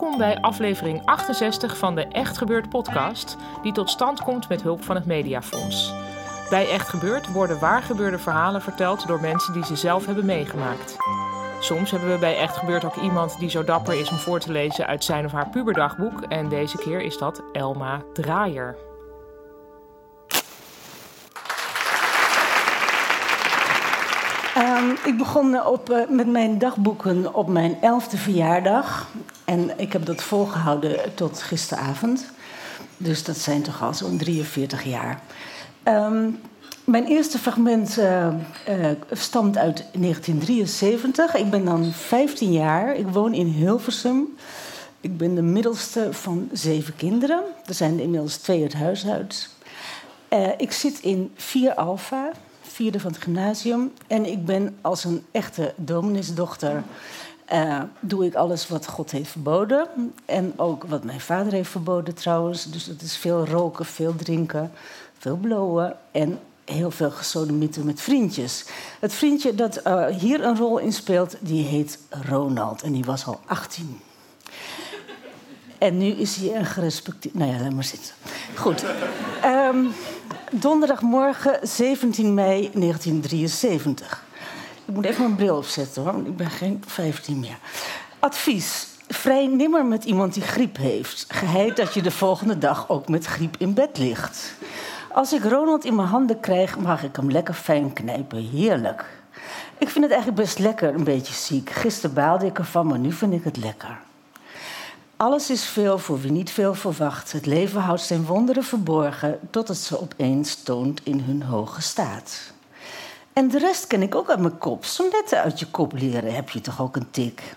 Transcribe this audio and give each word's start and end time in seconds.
Welkom 0.00 0.18
bij 0.18 0.40
aflevering 0.40 1.02
68 1.04 1.78
van 1.78 1.94
de 1.94 2.06
Echt 2.06 2.38
Gebeurd 2.38 2.68
podcast, 2.68 3.36
die 3.62 3.72
tot 3.72 3.90
stand 3.90 4.22
komt 4.22 4.48
met 4.48 4.62
hulp 4.62 4.84
van 4.84 4.96
het 4.96 5.06
Mediafonds. 5.06 5.94
Bij 6.50 6.70
Echt 6.70 6.88
Gebeurd 6.88 7.32
worden 7.32 7.58
waargebeurde 7.58 8.18
verhalen 8.18 8.62
verteld 8.62 9.06
door 9.06 9.20
mensen 9.20 9.52
die 9.52 9.64
ze 9.64 9.76
zelf 9.76 10.06
hebben 10.06 10.24
meegemaakt. 10.24 10.96
Soms 11.60 11.90
hebben 11.90 12.10
we 12.10 12.18
bij 12.18 12.36
Echt 12.36 12.56
Gebeurd 12.56 12.84
ook 12.84 12.96
iemand 12.96 13.38
die 13.38 13.50
zo 13.50 13.64
dapper 13.64 14.00
is 14.00 14.10
om 14.10 14.16
voor 14.16 14.40
te 14.40 14.52
lezen 14.52 14.86
uit 14.86 15.04
zijn 15.04 15.24
of 15.24 15.32
haar 15.32 15.48
puberdagboek 15.48 16.20
en 16.20 16.48
deze 16.48 16.78
keer 16.78 17.00
is 17.00 17.18
dat 17.18 17.42
Elma 17.52 18.02
Draaier. 18.12 18.89
Ik 25.04 25.18
begon 25.18 25.54
eh, 25.54 25.66
op, 25.66 25.90
eh, 25.90 26.08
met 26.08 26.26
mijn 26.26 26.58
dagboeken 26.58 27.34
op 27.34 27.48
mijn 27.48 27.76
elfde 27.80 28.16
verjaardag. 28.16 29.10
En 29.44 29.78
ik 29.78 29.92
heb 29.92 30.04
dat 30.04 30.22
volgehouden 30.22 31.14
tot 31.14 31.42
gisteravond. 31.42 32.30
Dus 32.96 33.24
dat 33.24 33.36
zijn 33.36 33.62
toch 33.62 33.82
al 33.82 33.94
zo'n 33.94 34.18
43 34.18 34.84
jaar. 34.84 35.20
Ehm, 35.82 36.30
mijn 36.84 37.04
eerste 37.04 37.38
fragment 37.38 37.98
eh, 37.98 38.28
stamt 39.10 39.56
uit 39.56 39.84
1973. 39.92 41.34
Ik 41.34 41.50
ben 41.50 41.64
dan 41.64 41.92
15 41.92 42.52
jaar. 42.52 42.94
Ik 42.96 43.08
woon 43.08 43.34
in 43.34 43.46
Hilversum. 43.46 44.36
Ik 45.00 45.16
ben 45.16 45.34
de 45.34 45.42
middelste 45.42 46.08
van 46.10 46.48
zeven 46.52 46.96
kinderen. 46.96 47.42
Er 47.66 47.74
zijn 47.74 48.00
inmiddels 48.00 48.36
twee 48.36 48.62
het 48.62 48.74
huis 48.74 49.06
uit. 49.06 49.48
Ik 50.56 50.72
zit 50.72 51.00
in 51.00 51.30
4 51.34 51.74
Alpha, 51.74 52.30
vierde 52.70 53.00
van 53.00 53.12
het 53.12 53.22
gymnasium. 53.22 53.92
En 54.06 54.26
ik 54.26 54.44
ben 54.44 54.78
als 54.80 55.04
een 55.04 55.24
echte 55.30 55.74
domineesdochter... 55.76 56.82
eh, 57.44 57.80
doe 58.00 58.26
ik 58.26 58.34
alles 58.34 58.68
wat 58.68 58.86
God 58.86 59.10
heeft 59.10 59.30
verboden. 59.30 59.88
En 60.24 60.52
ook 60.56 60.84
wat 60.84 61.04
mijn 61.04 61.20
vader 61.20 61.52
heeft 61.52 61.70
verboden 61.70 62.14
trouwens. 62.14 62.64
Dus 62.64 62.84
dat 62.84 63.00
is 63.00 63.16
veel 63.16 63.46
roken, 63.46 63.84
veel 63.84 64.16
drinken, 64.16 64.72
veel 65.18 65.36
blowen... 65.36 65.96
en 66.10 66.38
heel 66.64 66.90
veel 66.90 67.10
gesodemieten 67.10 67.84
met 67.84 68.00
vriendjes. 68.00 68.64
Het 69.00 69.12
vriendje 69.12 69.54
dat 69.54 69.76
eh, 69.76 70.06
hier 70.06 70.44
een 70.44 70.56
rol 70.56 70.78
in 70.78 70.92
speelt, 70.92 71.36
die 71.40 71.64
heet 71.64 71.98
Ronald. 72.28 72.82
En 72.82 72.92
die 72.92 73.04
was 73.04 73.26
al 73.26 73.40
18. 73.46 74.00
En 75.78 75.98
nu 75.98 76.06
is 76.06 76.36
hij 76.36 76.56
een 76.56 76.66
gerespecteerd... 76.66 77.34
Nou 77.34 77.52
ja, 77.52 77.60
laat 77.60 77.72
maar 77.72 77.84
zitten. 77.84 78.14
Goed. 78.56 78.84
Ehm, 79.42 79.84
donderdagmorgen 80.50 81.58
17 81.62 82.34
mei 82.34 82.70
1973. 82.74 84.24
Ik 84.84 84.94
moet 84.94 85.04
even 85.04 85.22
mijn 85.22 85.36
bril 85.36 85.56
opzetten 85.56 86.02
hoor, 86.02 86.12
want 86.12 86.26
ik 86.26 86.36
ben 86.36 86.50
geen 86.50 86.82
15 86.86 87.40
meer. 87.40 87.58
Advies. 88.18 88.88
Vrij 89.08 89.46
nimmer 89.46 89.86
met 89.86 90.04
iemand 90.04 90.34
die 90.34 90.42
griep 90.42 90.76
heeft. 90.76 91.26
Geheid 91.28 91.76
dat 91.76 91.94
je 91.94 92.02
de 92.02 92.10
volgende 92.10 92.58
dag 92.58 92.88
ook 92.88 93.08
met 93.08 93.24
griep 93.24 93.54
in 93.58 93.74
bed 93.74 93.98
ligt. 93.98 94.54
Als 95.12 95.32
ik 95.32 95.44
Ronald 95.44 95.84
in 95.84 95.94
mijn 95.94 96.08
handen 96.08 96.40
krijg, 96.40 96.78
mag 96.78 97.02
ik 97.02 97.16
hem 97.16 97.30
lekker 97.30 97.54
fijn 97.54 97.92
knijpen. 97.92 98.48
Heerlijk. 98.48 99.04
Ik 99.78 99.88
vind 99.88 100.04
het 100.04 100.12
eigenlijk 100.12 100.42
best 100.42 100.58
lekker, 100.58 100.94
een 100.94 101.04
beetje 101.04 101.34
ziek. 101.34 101.70
Gisteren 101.70 102.14
baalde 102.14 102.46
ik 102.46 102.58
ervan, 102.58 102.86
maar 102.86 102.98
nu 102.98 103.12
vind 103.12 103.32
ik 103.32 103.44
het 103.44 103.56
lekker. 103.56 103.98
Alles 105.20 105.50
is 105.50 105.64
veel 105.64 105.98
voor 105.98 106.20
wie 106.20 106.30
niet 106.30 106.50
veel 106.50 106.74
verwacht. 106.74 107.32
Het 107.32 107.46
leven 107.46 107.80
houdt 107.80 108.00
zijn 108.00 108.24
wonderen 108.24 108.64
verborgen 108.64 109.38
tot 109.50 109.68
het 109.68 109.76
ze 109.76 110.00
opeens 110.00 110.62
toont 110.62 111.00
in 111.04 111.20
hun 111.20 111.42
hoge 111.42 111.82
staat. 111.82 112.52
En 113.32 113.48
de 113.48 113.58
rest 113.58 113.86
ken 113.86 114.02
ik 114.02 114.14
ook 114.14 114.30
uit 114.30 114.40
mijn 114.40 114.58
kop. 114.58 114.84
Net 115.12 115.34
uit 115.34 115.58
je 115.58 115.66
kop 115.66 115.92
leren 115.92 116.34
heb 116.34 116.50
je 116.50 116.60
toch 116.60 116.80
ook 116.80 116.96
een 116.96 117.10
tik. 117.10 117.56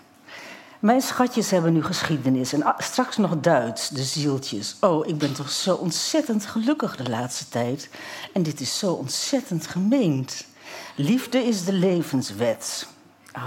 Mijn 0.78 1.00
schatjes 1.00 1.50
hebben 1.50 1.72
nu 1.72 1.82
geschiedenis 1.82 2.52
en 2.52 2.62
ah, 2.62 2.78
straks 2.78 3.16
nog 3.16 3.40
Duits, 3.40 3.88
de 3.88 4.02
zieltjes. 4.02 4.76
Oh, 4.80 5.06
ik 5.06 5.18
ben 5.18 5.34
toch 5.34 5.50
zo 5.50 5.74
ontzettend 5.74 6.46
gelukkig 6.46 6.96
de 6.96 7.10
laatste 7.10 7.48
tijd. 7.48 7.88
En 8.32 8.42
dit 8.42 8.60
is 8.60 8.78
zo 8.78 8.92
ontzettend 8.92 9.66
gemeend. 9.66 10.44
Liefde 10.96 11.38
is 11.38 11.64
de 11.64 11.72
levenswet. 11.72 12.86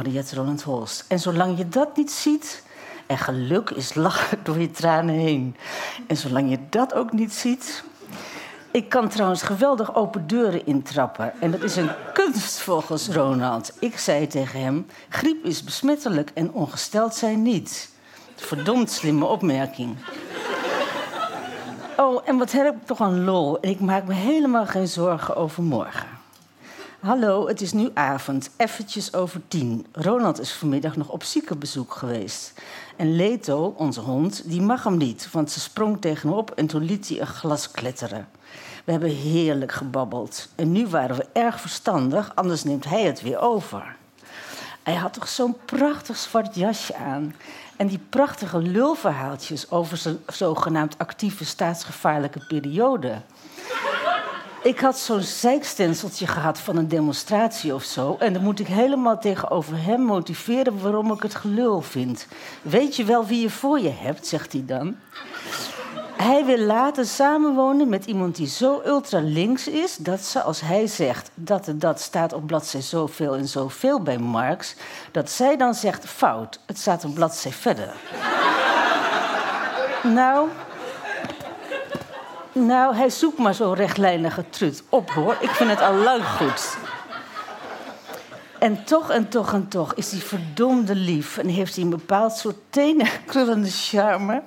Jet 0.10 0.34
Roland 0.34 0.62
Holst. 0.62 1.06
En 1.08 1.20
zolang 1.20 1.58
je 1.58 1.70
dat 1.70 1.98
niet 1.98 2.12
ziet, 2.12 2.66
en 3.08 3.18
geluk 3.18 3.70
is 3.70 3.94
lachen 3.94 4.40
door 4.44 4.60
je 4.60 4.72
tranen 4.72 5.16
heen. 5.16 5.56
En 6.08 6.18
zolang 6.18 6.50
je 6.50 6.60
dat 6.70 6.94
ook 6.94 7.12
niet 7.12 7.34
ziet. 7.34 7.84
Ik 8.72 8.90
kan 8.90 9.10
trouwens 9.10 9.42
geweldig 9.42 9.96
open 9.96 10.28
deuren 10.28 10.66
intrappen. 10.66 11.34
En 11.42 11.52
dat 11.52 11.64
is 11.64 11.76
een 11.76 11.90
kunst 12.14 12.60
volgens 12.60 13.08
Ronald. 13.08 13.74
Ik 13.80 13.98
zei 13.98 14.28
tegen 14.28 14.62
hem: 14.62 14.88
griep 15.10 15.46
is 15.46 15.64
besmettelijk 15.64 16.32
en 16.34 16.52
ongesteld 16.52 17.16
zijn 17.16 17.42
niet. 17.42 17.90
Verdomd 18.36 18.92
slimme 18.92 19.26
opmerking. 19.26 19.96
Oh, 21.98 22.22
en 22.26 22.38
wat 22.38 22.52
heb 22.52 22.76
ik 22.76 22.86
toch 22.86 23.00
een 23.00 23.24
lol. 23.24 23.58
Ik 23.62 23.80
maak 23.80 24.06
me 24.08 24.14
helemaal 24.14 24.66
geen 24.66 24.88
zorgen 24.88 25.36
over 25.36 25.64
morgen. 25.64 26.08
Hallo, 27.00 27.48
het 27.48 27.62
is 27.62 27.74
nu 27.74 27.90
avond, 27.94 28.50
eventjes 28.56 29.14
over 29.14 29.42
tien. 29.48 29.86
Ronald 29.92 30.40
is 30.40 30.54
vanmiddag 30.54 30.96
nog 30.96 31.10
op 31.10 31.24
ziekenbezoek 31.24 31.94
geweest. 31.94 32.54
En 32.96 33.16
Leto, 33.16 33.74
onze 33.78 34.00
hond, 34.00 34.50
die 34.50 34.62
mag 34.62 34.84
hem 34.84 34.98
niet, 34.98 35.32
want 35.32 35.52
ze 35.52 35.60
sprong 35.60 36.02
tegenop 36.02 36.52
en 36.52 36.68
toen 36.68 36.84
liet 36.84 37.08
hij 37.08 37.20
een 37.20 37.28
glas 37.28 37.72
kletteren. 37.72 38.28
We 38.86 38.92
hebben 38.92 39.10
heerlijk 39.10 39.72
gebabbeld. 39.72 40.50
En 40.56 40.72
nu 40.72 40.88
waren 40.88 41.16
we 41.16 41.26
erg 41.34 41.62
verstandig, 41.62 42.32
anders 42.36 42.64
neemt 42.64 42.86
hij 42.86 43.04
het 43.04 43.22
weer 43.22 43.40
over. 43.40 43.96
Hij 44.84 44.96
had 44.96 45.14
toch 45.14 45.28
zo'n 45.28 45.56
prachtig 45.66 46.18
zwart 46.18 46.56
jasje 46.56 46.96
aan. 46.96 47.36
En 47.76 47.88
die 47.88 48.00
prachtige 48.10 48.58
lulverhaaltjes 48.58 49.72
over 49.72 49.98
zijn 49.98 50.18
zogenaamd 50.28 50.98
actieve 50.98 51.46
staatsgevaarlijke 51.46 52.46
periode. 52.48 53.22
Ik 54.64 54.80
had 54.80 54.98
zo'n 55.00 55.22
zeikstenseltje 55.22 56.28
gehad 56.28 56.60
van 56.60 56.78
een 56.78 56.88
demonstratie 56.88 57.74
of 57.74 57.84
zo. 57.84 58.16
En 58.20 58.34
dan 58.34 58.44
moet 58.44 58.60
ik 58.60 58.68
helemaal 58.68 59.20
tegenover 59.20 59.84
hem 59.84 60.02
motiveren 60.02 60.82
waarom 60.82 61.12
ik 61.12 61.22
het 61.22 61.36
gelul 61.36 61.82
vind. 61.82 62.28
Weet 62.62 62.96
je 62.96 63.04
wel 63.04 63.26
wie 63.26 63.42
je 63.42 63.50
voor 63.50 63.80
je 63.80 63.92
hebt, 63.92 64.28
zegt 64.28 64.52
hij 64.52 64.64
dan. 64.66 64.96
Hij 66.18 66.46
wil 66.46 66.58
later 66.58 67.06
samenwonen 67.06 67.90
met 67.90 68.06
iemand 68.06 68.36
die 68.36 68.48
zo 68.48 68.82
ultra 68.86 69.20
links 69.20 69.68
is 69.68 69.96
dat 69.96 70.20
ze, 70.22 70.42
als 70.42 70.62
hij 70.62 70.88
zegt 70.88 71.30
dat 71.34 71.68
en 71.68 71.80
dat 71.80 72.02
staat 72.02 72.34
op 72.34 72.48
bladzij 72.48 72.82
zoveel 72.82 73.36
en 73.36 73.48
zoveel 73.48 74.02
bij 74.02 74.18
Marx, 74.18 74.76
dat 75.12 75.30
zij 75.30 75.58
dan 75.58 75.74
zegt 75.74 76.06
fout, 76.06 76.60
het 76.66 76.78
staat 76.80 77.04
een 77.04 77.14
bladzij 77.14 77.52
verder. 77.52 77.94
nou, 80.04 80.48
nou, 82.66 82.96
hij 82.96 83.10
zoekt 83.10 83.38
maar 83.38 83.54
zo'n 83.54 83.74
rechtlijnige 83.74 84.50
trut 84.50 84.84
op 84.90 85.10
hoor. 85.10 85.38
Ik 85.40 85.50
vind 85.50 85.70
het 85.70 85.82
al 85.82 85.94
lang 85.94 86.26
goed. 86.26 86.78
En 88.60 88.84
toch 88.84 89.10
en 89.10 89.30
toch 89.30 89.54
en 89.54 89.68
toch 89.68 89.94
is 89.94 90.12
hij 90.12 90.20
verdomde 90.20 90.96
lief 90.96 91.38
en 91.38 91.48
heeft 91.48 91.76
hij 91.76 91.84
een 91.84 91.90
bepaald 91.90 92.34
soort 92.34 92.56
tenenkrullende 92.70 93.70
charme. 93.90 94.42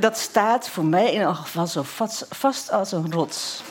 Dat 0.00 0.18
staat 0.18 0.68
voor 0.68 0.84
mij 0.84 1.12
in 1.12 1.20
elk 1.20 1.36
geval 1.36 1.66
zo 1.66 1.82
vast, 2.30 2.72
als 2.72 2.92
een 2.92 3.12
rots. 3.12 3.62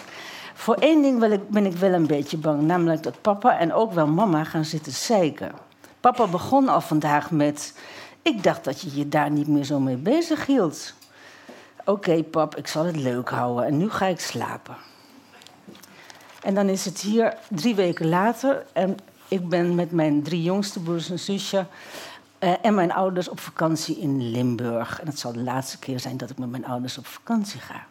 Voor 0.53 0.75
één 0.75 1.01
ding 1.01 1.19
wil 1.19 1.31
ik- 1.31 1.49
ben 1.49 1.65
ik 1.65 1.73
wel 1.75 1.93
een 1.93 2.07
beetje 2.07 2.37
bang, 2.37 2.61
namelijk 2.61 3.03
dat 3.03 3.21
papa 3.21 3.57
en 3.57 3.73
ook 3.73 3.93
wel 3.93 4.07
mama 4.07 4.43
gaan 4.43 4.65
zitten 4.65 4.91
zeiken. 4.91 5.51
Papa 5.99 6.27
begon 6.27 6.69
al 6.69 6.81
vandaag 6.81 7.31
met: 7.31 7.73
Ik 8.21 8.43
dacht 8.43 8.63
dat 8.63 8.81
je 8.81 8.95
je 8.95 9.09
daar 9.09 9.29
niet 9.31 9.47
meer 9.47 9.63
zo 9.63 9.79
mee 9.79 9.95
bezig 9.97 10.45
hield. 10.45 10.93
Oké, 11.85 12.23
pap, 12.23 12.55
ik 12.55 12.67
zal 12.67 12.85
het 12.85 12.95
leuk 12.95 13.29
houden 13.29 13.65
en 13.65 13.77
nu 13.77 13.89
ga 13.89 14.05
ik 14.05 14.19
slapen. 14.19 14.75
En 16.41 16.55
dan 16.55 16.69
is 16.69 16.85
het 16.85 16.99
hier 16.99 17.37
drie 17.49 17.75
weken 17.75 18.09
later 18.09 18.65
en 18.73 18.97
Ik 19.27 19.49
ben 19.49 19.75
met 19.75 19.91
mijn 19.91 20.23
drie 20.23 20.43
jongste 20.43 20.79
broers 20.79 21.09
en 21.09 21.19
zusje 21.19 21.65
uh, 22.39 22.53
en 22.61 22.73
mijn 22.73 22.91
ouders 22.91 23.29
op 23.29 23.39
vakantie 23.39 23.99
in 23.99 24.31
Limburg. 24.31 24.99
En 24.99 25.07
het 25.07 25.19
zal 25.19 25.33
de 25.33 25.43
laatste 25.43 25.79
keer 25.79 25.99
zijn 25.99 26.17
dat 26.17 26.29
ik 26.29 26.37
met 26.37 26.49
mijn 26.49 26.65
ouders 26.65 26.97
op 26.97 27.05
vakantie 27.05 27.59
ga. 27.59 27.85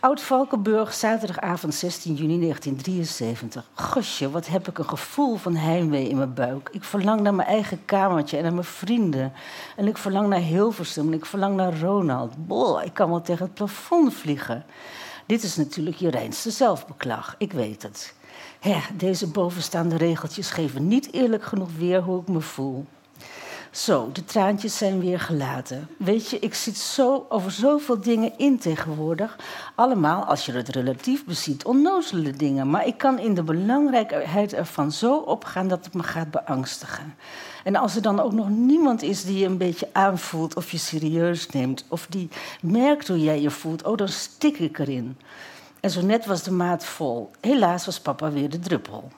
Oud-Valkenburg, 0.00 0.94
zaterdagavond 0.94 1.74
16 1.74 2.14
juni 2.14 2.40
1973. 2.40 3.70
Gosje, 3.74 4.30
wat 4.30 4.46
heb 4.46 4.68
ik 4.68 4.78
een 4.78 4.88
gevoel 4.88 5.36
van 5.36 5.54
heimwee 5.54 6.08
in 6.08 6.16
mijn 6.16 6.34
buik. 6.34 6.68
Ik 6.72 6.84
verlang 6.84 7.20
naar 7.20 7.34
mijn 7.34 7.48
eigen 7.48 7.84
kamertje 7.84 8.36
en 8.36 8.42
naar 8.42 8.52
mijn 8.52 8.64
vrienden. 8.64 9.32
En 9.76 9.86
ik 9.86 9.96
verlang 9.96 10.28
naar 10.28 10.40
Hilversum 10.40 11.06
en 11.06 11.12
ik 11.12 11.26
verlang 11.26 11.56
naar 11.56 11.80
Ronald. 11.80 12.46
Boah, 12.46 12.84
ik 12.84 12.94
kan 12.94 13.10
wel 13.10 13.20
tegen 13.20 13.44
het 13.44 13.54
plafond 13.54 14.14
vliegen. 14.14 14.64
Dit 15.26 15.42
is 15.42 15.56
natuurlijk 15.56 15.96
je 15.96 16.10
reinste 16.10 16.50
zelfbeklag, 16.50 17.34
ik 17.38 17.52
weet 17.52 17.82
het. 17.82 18.14
Deze 18.94 19.26
bovenstaande 19.26 19.96
regeltjes 19.96 20.50
geven 20.50 20.88
niet 20.88 21.12
eerlijk 21.12 21.44
genoeg 21.44 21.70
weer 21.78 22.02
hoe 22.02 22.20
ik 22.20 22.28
me 22.28 22.40
voel. 22.40 22.86
Zo, 23.78 24.10
de 24.12 24.24
traantjes 24.24 24.76
zijn 24.76 25.00
weer 25.00 25.20
gelaten. 25.20 25.88
Weet 25.96 26.30
je, 26.30 26.38
ik 26.38 26.54
zit 26.54 26.76
zo 26.76 27.26
over 27.28 27.50
zoveel 27.50 28.00
dingen 28.00 28.32
in 28.36 28.58
tegenwoordig. 28.58 29.36
Allemaal, 29.74 30.24
als 30.24 30.46
je 30.46 30.52
het 30.52 30.68
relatief 30.68 31.24
beziet, 31.24 31.64
onnozele 31.64 32.30
dingen. 32.30 32.70
Maar 32.70 32.86
ik 32.86 32.98
kan 32.98 33.18
in 33.18 33.34
de 33.34 33.42
belangrijkheid 33.42 34.54
ervan 34.54 34.92
zo 34.92 35.16
opgaan 35.16 35.68
dat 35.68 35.84
het 35.84 35.94
me 35.94 36.02
gaat 36.02 36.30
beangstigen. 36.30 37.14
En 37.64 37.76
als 37.76 37.96
er 37.96 38.02
dan 38.02 38.20
ook 38.20 38.32
nog 38.32 38.48
niemand 38.48 39.02
is 39.02 39.24
die 39.24 39.38
je 39.38 39.46
een 39.46 39.56
beetje 39.56 39.88
aanvoelt 39.92 40.56
of 40.56 40.70
je 40.70 40.78
serieus 40.78 41.48
neemt, 41.48 41.84
of 41.88 42.06
die 42.06 42.28
merkt 42.60 43.08
hoe 43.08 43.20
jij 43.20 43.40
je 43.40 43.50
voelt, 43.50 43.82
oh, 43.82 43.96
dan 43.96 44.08
stik 44.08 44.58
ik 44.58 44.78
erin. 44.78 45.16
En 45.80 45.90
zo 45.90 46.02
net 46.02 46.26
was 46.26 46.42
de 46.42 46.52
maat 46.52 46.84
vol. 46.84 47.30
Helaas 47.40 47.86
was 47.86 48.00
papa 48.00 48.30
weer 48.30 48.50
de 48.50 48.58
druppel. 48.58 49.10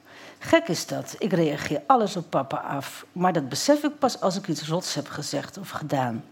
Gek 0.43 0.69
is 0.69 0.87
dat. 0.87 1.15
Ik 1.19 1.33
reageer 1.33 1.83
alles 1.87 2.17
op 2.17 2.31
papa 2.31 2.57
af. 2.57 3.07
Maar 3.13 3.33
dat 3.33 3.49
besef 3.49 3.83
ik 3.83 3.99
pas 3.99 4.21
als 4.21 4.37
ik 4.37 4.49
iets 4.49 4.69
rots 4.69 4.95
heb 4.95 5.09
gezegd 5.09 5.59
of 5.59 5.71
gedaan. 5.71 6.25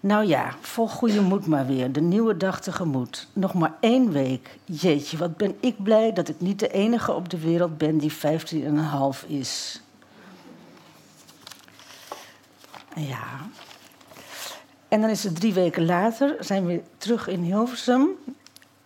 Nou 0.00 0.26
ja, 0.26 0.54
vol 0.60 0.88
goede 0.88 1.20
moed 1.20 1.46
maar 1.46 1.66
weer. 1.66 1.92
De 1.92 2.00
nieuwe 2.00 2.36
dag 2.36 2.60
tegemoet. 2.60 3.28
Nog 3.32 3.54
maar 3.54 3.72
één 3.80 4.12
week. 4.12 4.58
Jeetje, 4.64 5.16
wat 5.16 5.36
ben 5.36 5.56
ik 5.60 5.82
blij 5.82 6.12
dat 6.12 6.28
ik 6.28 6.40
niet 6.40 6.58
de 6.58 6.68
enige 6.68 7.12
op 7.12 7.28
de 7.28 7.38
wereld 7.38 7.78
ben 7.78 7.98
die 7.98 8.12
15,5 8.12 9.26
is. 9.26 9.82
Ja. 12.96 13.48
En 14.88 15.00
dan 15.00 15.10
is 15.10 15.24
het 15.24 15.36
drie 15.36 15.52
weken 15.52 15.84
later, 15.84 16.36
zijn 16.40 16.66
we 16.66 16.82
terug 16.98 17.28
in 17.28 17.42
Hilversum. 17.42 18.08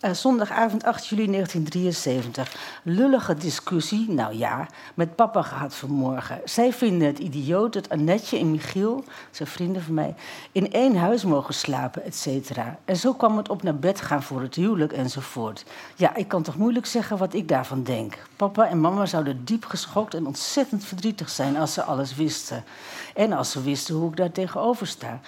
Uh, 0.01 0.11
zondagavond 0.11 0.83
8 0.83 1.07
juli 1.07 1.25
1973. 1.25 2.55
Lullige 2.83 3.35
discussie, 3.35 4.09
nou 4.09 4.37
ja, 4.37 4.67
met 4.93 5.15
papa 5.15 5.41
gehad 5.41 5.75
vanmorgen. 5.75 6.41
Zij 6.45 6.73
vinden 6.73 7.07
het 7.07 7.19
idioot 7.19 7.73
dat 7.73 7.89
Annetje 7.89 8.37
en 8.37 8.51
Michiel, 8.51 9.03
zijn 9.31 9.47
vrienden 9.47 9.81
van 9.81 9.93
mij, 9.93 10.15
in 10.51 10.71
één 10.71 10.95
huis 10.95 11.23
mogen 11.23 11.53
slapen, 11.53 12.03
et 12.03 12.15
cetera. 12.15 12.77
En 12.85 12.97
zo 12.97 13.13
kwam 13.13 13.37
het 13.37 13.49
op 13.49 13.63
naar 13.63 13.75
bed 13.75 14.01
gaan 14.01 14.23
voor 14.23 14.41
het 14.41 14.55
huwelijk 14.55 14.91
enzovoort. 14.91 15.65
Ja, 15.95 16.15
ik 16.15 16.27
kan 16.27 16.43
toch 16.43 16.57
moeilijk 16.57 16.85
zeggen 16.85 17.17
wat 17.17 17.33
ik 17.33 17.47
daarvan 17.47 17.83
denk. 17.83 18.17
Papa 18.35 18.67
en 18.67 18.81
mama 18.81 19.05
zouden 19.05 19.45
diep 19.45 19.65
geschokt 19.65 20.13
en 20.13 20.25
ontzettend 20.25 20.83
verdrietig 20.83 21.29
zijn 21.29 21.57
als 21.57 21.73
ze 21.73 21.83
alles 21.83 22.15
wisten. 22.15 22.63
En 23.15 23.33
als 23.33 23.51
ze 23.51 23.61
wisten 23.61 23.95
hoe 23.95 24.09
ik 24.09 24.17
daar 24.17 24.31
tegenover 24.31 24.87
sta. 24.87 25.19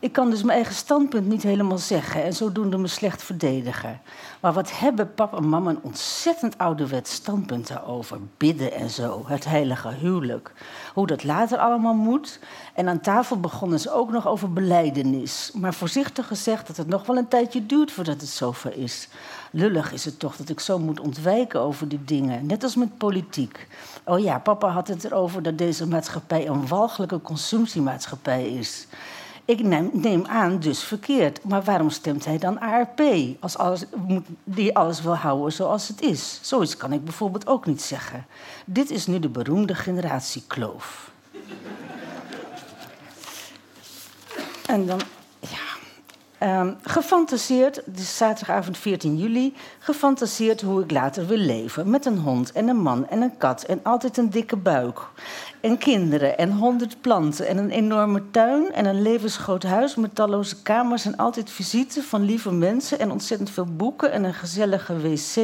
Ik 0.00 0.12
kan 0.12 0.30
dus 0.30 0.42
mijn 0.42 0.56
eigen 0.56 0.74
standpunt 0.74 1.26
niet 1.26 1.42
helemaal 1.42 1.78
zeggen 1.78 2.22
en 2.24 2.32
zodoende 2.32 2.78
me 2.78 2.86
slecht 2.86 3.22
verdedigen. 3.22 4.00
Maar 4.40 4.52
wat 4.52 4.78
hebben 4.78 5.14
papa 5.14 5.36
en 5.36 5.48
mama 5.48 5.70
een 5.70 5.82
ontzettend 5.82 6.58
ouderwet 6.58 7.08
standpunt 7.08 7.68
daarover? 7.68 8.18
Bidden 8.36 8.72
en 8.72 8.90
zo, 8.90 9.24
het 9.26 9.44
heilige 9.44 9.88
huwelijk. 9.88 10.52
Hoe 10.94 11.06
dat 11.06 11.24
later 11.24 11.58
allemaal 11.58 11.94
moet. 11.94 12.38
En 12.74 12.88
aan 12.88 13.00
tafel 13.00 13.40
begonnen 13.40 13.80
ze 13.80 13.92
ook 13.92 14.10
nog 14.10 14.26
over 14.28 14.52
beleidenis. 14.52 15.50
Maar 15.54 15.74
voorzichtig 15.74 16.26
gezegd 16.26 16.66
dat 16.66 16.76
het 16.76 16.88
nog 16.88 17.06
wel 17.06 17.16
een 17.16 17.28
tijdje 17.28 17.66
duurt 17.66 17.92
voordat 17.92 18.20
het 18.20 18.30
zover 18.30 18.76
is. 18.76 19.08
Lullig 19.50 19.92
is 19.92 20.04
het 20.04 20.18
toch 20.18 20.36
dat 20.36 20.48
ik 20.48 20.60
zo 20.60 20.78
moet 20.78 21.00
ontwijken 21.00 21.60
over 21.60 21.88
die 21.88 22.04
dingen. 22.04 22.46
Net 22.46 22.62
als 22.62 22.76
met 22.76 22.98
politiek. 22.98 23.68
Oh 24.04 24.18
ja, 24.18 24.38
papa 24.38 24.68
had 24.68 24.88
het 24.88 25.04
erover 25.04 25.42
dat 25.42 25.58
deze 25.58 25.86
maatschappij 25.86 26.48
een 26.48 26.66
walgelijke 26.66 27.20
consumptiemaatschappij 27.20 28.48
is. 28.48 28.86
Ik 29.50 29.62
neem, 29.92 30.26
aan, 30.26 30.58
dus 30.58 30.82
verkeerd. 30.82 31.44
Maar 31.44 31.62
waarom 31.62 31.90
stemt 31.90 32.24
hij 32.24 32.38
dan 32.38 32.60
ARP? 32.60 33.02
Als 33.40 33.58
alles, 33.58 33.84
die 34.44 34.76
alles 34.76 35.02
wil 35.02 35.16
houden 35.16 35.52
zoals 35.52 35.88
het 35.88 36.00
is. 36.00 36.38
Zoiets 36.42 36.76
kan 36.76 36.92
ik 36.92 37.04
bijvoorbeeld 37.04 37.46
ook 37.46 37.66
niet 37.66 37.82
zeggen. 37.82 38.26
Dit 38.64 38.90
is 38.90 39.06
nu 39.06 39.18
de 39.18 39.28
beroemde 39.28 39.74
generatiekloof. 39.74 41.10
en 44.70 44.86
dan 44.86 45.00
Um, 46.42 46.76
gefantaseerd, 46.82 47.80
is 47.94 48.16
zaterdagavond 48.16 48.78
14 48.78 49.18
juli, 49.18 49.54
gefantaseerd 49.78 50.60
hoe 50.60 50.82
ik 50.82 50.90
later 50.90 51.26
wil 51.26 51.36
leven. 51.36 51.90
Met 51.90 52.06
een 52.06 52.18
hond 52.18 52.52
en 52.52 52.68
een 52.68 52.80
man 52.80 53.08
en 53.08 53.20
een 53.22 53.36
kat 53.36 53.62
en 53.62 53.80
altijd 53.82 54.16
een 54.16 54.30
dikke 54.30 54.56
buik. 54.56 54.98
En 55.60 55.78
kinderen 55.78 56.38
en 56.38 56.52
honderd 56.52 57.00
planten 57.00 57.46
en 57.46 57.58
een 57.58 57.70
enorme 57.70 58.22
tuin 58.30 58.72
en 58.72 58.86
een 58.86 59.02
levensgroot 59.02 59.62
huis 59.62 59.94
met 59.94 60.14
talloze 60.14 60.62
kamers 60.62 61.04
en 61.04 61.16
altijd 61.16 61.50
visite 61.50 62.02
van 62.02 62.22
lieve 62.22 62.52
mensen 62.52 62.98
en 62.98 63.10
ontzettend 63.10 63.50
veel 63.50 63.68
boeken 63.76 64.12
en 64.12 64.24
een 64.24 64.34
gezellige 64.34 65.00
wc. 65.00 65.36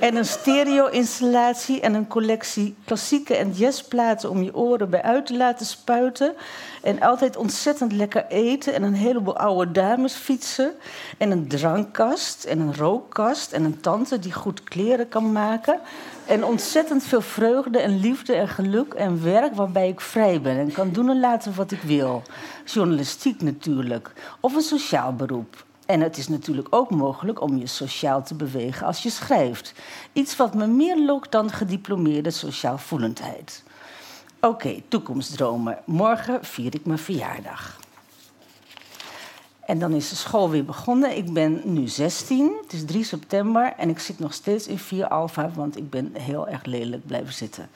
En 0.00 0.16
een 0.16 0.24
stereo-installatie 0.24 1.80
en 1.80 1.94
een 1.94 2.06
collectie 2.06 2.74
klassieke 2.84 3.36
en 3.36 3.50
jazzplaten 3.50 4.30
om 4.30 4.42
je 4.42 4.54
oren 4.54 4.90
bij 4.90 5.02
uit 5.02 5.26
te 5.26 5.36
laten 5.36 5.66
spuiten. 5.66 6.34
En 6.82 7.00
altijd 7.00 7.36
ontzettend 7.36 7.92
lekker 7.92 8.26
eten 8.28 8.74
en 8.74 8.82
een 8.82 8.94
heleboel 8.94 9.36
oude 9.36 9.72
dames 9.72 10.14
fietsen. 10.14 10.72
En 11.18 11.30
een 11.30 11.48
drankkast 11.48 12.44
en 12.44 12.60
een 12.60 12.76
rookkast 12.76 13.52
en 13.52 13.64
een 13.64 13.80
tante 13.80 14.18
die 14.18 14.32
goed 14.32 14.62
kleren 14.64 15.08
kan 15.08 15.32
maken. 15.32 15.80
En 16.26 16.44
ontzettend 16.44 17.04
veel 17.04 17.20
vreugde 17.20 17.78
en 17.78 18.00
liefde 18.00 18.34
en 18.34 18.48
geluk 18.48 18.94
en 18.94 19.22
werk 19.22 19.54
waarbij 19.54 19.88
ik 19.88 20.00
vrij 20.00 20.40
ben 20.40 20.58
en 20.58 20.72
kan 20.72 20.92
doen 20.92 21.10
en 21.10 21.20
laten 21.20 21.54
wat 21.54 21.70
ik 21.70 21.82
wil. 21.82 22.22
Journalistiek 22.64 23.42
natuurlijk. 23.42 24.12
Of 24.40 24.54
een 24.54 24.60
sociaal 24.60 25.14
beroep. 25.14 25.64
En 25.86 26.00
het 26.00 26.16
is 26.16 26.28
natuurlijk 26.28 26.66
ook 26.70 26.90
mogelijk 26.90 27.40
om 27.40 27.56
je 27.56 27.66
sociaal 27.66 28.22
te 28.22 28.34
bewegen 28.34 28.86
als 28.86 29.02
je 29.02 29.10
schrijft. 29.10 29.72
Iets 30.12 30.36
wat 30.36 30.54
me 30.54 30.66
meer 30.66 30.98
lokt 30.98 31.32
dan 31.32 31.50
gediplomeerde 31.50 32.30
sociaal 32.30 32.78
voelendheid. 32.78 33.62
Oké, 34.40 34.82
toekomstdromen. 34.88 35.78
Morgen 35.84 36.44
vier 36.44 36.74
ik 36.74 36.84
mijn 36.84 36.98
verjaardag. 36.98 37.78
En 39.66 39.78
dan 39.78 39.92
is 39.92 40.08
de 40.08 40.16
school 40.16 40.50
weer 40.50 40.64
begonnen. 40.64 41.16
Ik 41.16 41.32
ben 41.32 41.60
nu 41.64 41.88
16, 41.88 42.52
het 42.62 42.72
is 42.72 42.84
3 42.84 43.04
september 43.04 43.72
en 43.76 43.88
ik 43.88 43.98
zit 43.98 44.18
nog 44.18 44.32
steeds 44.32 44.66
in 44.66 44.78
4 44.78 45.08
alfa, 45.08 45.50
want 45.54 45.76
ik 45.76 45.90
ben 45.90 46.10
heel 46.18 46.48
erg 46.48 46.64
lelijk 46.64 47.06
blijven 47.06 47.34
zitten. 47.34 47.68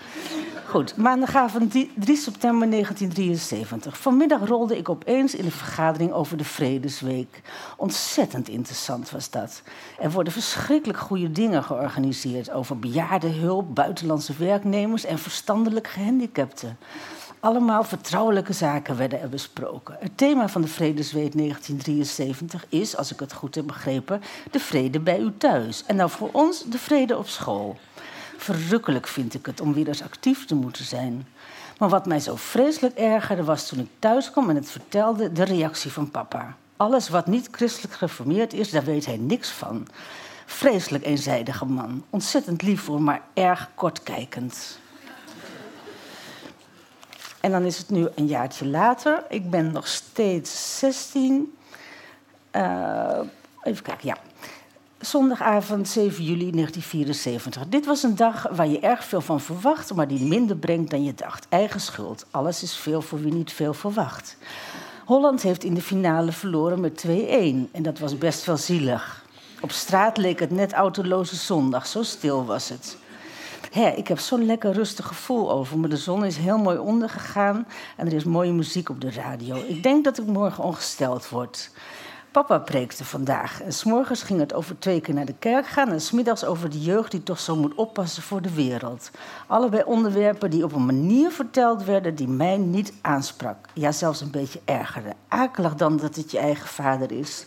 Goed, 0.69 0.97
maandagavond 0.97 1.71
3 1.71 2.17
september 2.17 2.71
1973. 2.71 3.99
Vanmiddag 3.99 4.49
rolde 4.49 4.77
ik 4.77 4.89
opeens 4.89 5.35
in 5.35 5.45
een 5.45 5.51
vergadering 5.51 6.13
over 6.13 6.37
de 6.37 6.45
Vredesweek. 6.45 7.43
Ontzettend 7.77 8.49
interessant 8.49 9.11
was 9.11 9.31
dat. 9.31 9.63
Er 9.99 10.11
worden 10.11 10.33
verschrikkelijk 10.33 10.99
goede 10.99 11.33
dingen 11.33 11.65
georganiseerd 11.65 12.51
over 12.51 12.79
bejaardenhulp, 12.79 13.75
buitenlandse 13.75 14.33
werknemers 14.39 15.05
en 15.05 15.19
verstandelijk 15.19 15.87
gehandicapten. 15.87 16.79
Allemaal 17.41 17.85
vertrouwelijke 17.85 18.53
zaken 18.53 18.97
werden 18.97 19.21
er 19.21 19.29
besproken. 19.29 19.97
Het 20.01 20.17
thema 20.17 20.49
van 20.49 20.61
de 20.61 20.69
Vredesweek 20.69 21.37
1973 21.37 22.67
is, 22.69 22.97
als 22.97 23.13
ik 23.13 23.21
het 23.21 23.33
goed 23.33 23.55
heb 23.55 23.67
begrepen, 23.67 24.23
de 24.51 24.61
vrede 24.61 25.01
bij 25.01 25.19
u 25.19 25.33
thuis. 25.39 25.85
En 25.85 25.97
nou 25.97 26.11
voor 26.11 26.31
ons 26.33 26.65
de 26.65 26.79
vrede 26.79 27.19
op 27.19 27.29
school. 27.29 27.77
Verrukkelijk 28.41 29.07
vind 29.07 29.35
ik 29.35 29.47
het 29.47 29.61
om 29.61 29.75
weer 29.75 29.89
eens 29.89 30.03
actief 30.03 30.47
te 30.47 30.55
moeten 30.55 30.85
zijn. 30.85 31.27
Maar 31.79 31.89
wat 31.89 32.07
mij 32.07 32.21
zo 32.21 32.37
vreselijk 32.37 32.95
ergerde 32.95 33.45
was 33.45 33.69
toen 33.69 33.79
ik 33.79 33.89
thuis 33.99 34.31
kwam 34.31 34.51
en 34.51 34.57
het 34.57 34.71
vertelde, 34.71 35.33
de 35.33 35.45
reactie 35.45 35.93
van 35.93 36.11
papa. 36.11 36.57
Alles 36.77 37.09
wat 37.09 37.27
niet 37.27 37.49
christelijk 37.51 37.95
geformeerd 37.95 38.53
is, 38.53 38.71
daar 38.71 38.85
weet 38.85 39.07
hij 39.07 39.17
niks 39.17 39.51
van. 39.51 39.87
Vreselijk 40.47 41.05
eenzijdige 41.05 41.65
man. 41.65 42.05
Ontzettend 42.11 42.63
lief 42.63 42.81
voor, 42.81 43.03
maar 43.03 43.23
erg 43.35 43.71
kortkijkend. 43.75 44.79
En 47.41 47.51
dan 47.51 47.63
is 47.63 47.79
het 47.79 47.91
nu 47.91 48.09
een 48.15 48.27
jaartje 48.27 48.67
later. 48.67 49.25
Ik 49.29 49.51
ben 49.51 49.73
nog 49.73 49.87
steeds 49.87 50.79
16. 50.79 51.57
Uh, 52.53 53.19
even 53.63 53.83
kijken, 53.83 54.09
ja. 54.09 54.17
Zondagavond 55.01 55.89
7 55.89 56.25
juli 56.25 56.51
1974. 56.51 57.69
Dit 57.69 57.87
was 57.87 58.03
een 58.03 58.17
dag 58.17 58.47
waar 58.51 58.69
je 58.69 58.81
erg 58.81 59.05
veel 59.05 59.21
van 59.21 59.41
verwacht, 59.41 59.95
maar 59.95 60.09
die 60.09 60.25
minder 60.25 60.57
brengt 60.57 60.91
dan 60.91 61.05
je 61.05 61.15
dacht. 61.15 61.47
Eigen 61.49 61.81
schuld. 61.81 62.27
Alles 62.31 62.63
is 62.63 62.77
veel 62.77 63.03
voor 63.03 63.21
wie 63.21 63.33
niet 63.33 63.53
veel 63.53 63.75
verwacht. 63.75 64.37
Holland 65.05 65.43
heeft 65.43 65.65
in 65.65 65.75
de 65.75 65.83
finale 65.83 66.33
verloren 66.33 66.81
met 66.81 67.05
2-1 67.07 67.11
en 67.11 67.83
dat 67.83 67.99
was 67.99 68.19
best 68.19 68.45
wel 68.45 68.57
zielig. 68.57 69.25
Op 69.61 69.71
straat 69.71 70.17
leek 70.17 70.41
het 70.41 70.51
net 70.51 70.73
autoloze 70.73 71.37
zondag, 71.37 71.87
zo 71.87 72.03
stil 72.03 72.45
was 72.45 72.69
het. 72.69 72.97
Hè, 73.73 73.89
ik 73.89 74.09
heb 74.09 74.19
zo'n 74.19 74.47
lekker 74.47 74.73
rustig 74.73 75.07
gevoel 75.07 75.51
over 75.51 75.79
me. 75.79 75.89
De 75.89 75.97
zon 75.97 76.25
is 76.25 76.37
heel 76.37 76.59
mooi 76.59 76.79
ondergegaan 76.79 77.67
en 77.97 78.07
er 78.07 78.13
is 78.13 78.25
mooie 78.25 78.53
muziek 78.53 78.89
op 78.89 79.01
de 79.01 79.11
radio. 79.11 79.57
Ik 79.67 79.83
denk 79.83 80.05
dat 80.05 80.19
ik 80.19 80.27
morgen 80.27 80.65
ongesteld 80.65 81.29
word. 81.29 81.71
Papa 82.39 82.59
preekte 82.59 83.05
vandaag. 83.05 83.63
En 83.63 83.73
s'morgens 83.73 84.23
ging 84.23 84.41
het 84.41 84.55
over 84.55 84.79
twee 84.79 85.01
keer 85.01 85.15
naar 85.15 85.25
de 85.25 85.35
kerk 85.39 85.67
gaan... 85.67 85.93
en 85.93 86.01
smiddags 86.01 86.45
over 86.45 86.71
de 86.71 86.81
jeugd 86.81 87.11
die 87.11 87.23
toch 87.23 87.41
zo 87.41 87.57
moet 87.57 87.75
oppassen 87.75 88.23
voor 88.23 88.43
de 88.43 88.55
wereld. 88.55 89.11
Allebei 89.47 89.83
onderwerpen 89.83 90.51
die 90.51 90.65
op 90.65 90.73
een 90.73 90.87
manier 90.87 91.31
verteld 91.31 91.85
werden... 91.85 92.15
die 92.15 92.29
mij 92.29 92.57
niet 92.57 92.93
aansprak. 93.01 93.57
Ja, 93.73 93.93
zelfs 93.93 94.21
een 94.21 94.31
beetje 94.31 94.61
ergerde. 94.65 95.13
Akelig 95.29 95.75
dan 95.75 95.97
dat 95.97 96.17
het 96.17 96.31
je 96.31 96.39
eigen 96.39 96.69
vader 96.69 97.13
is. 97.13 97.47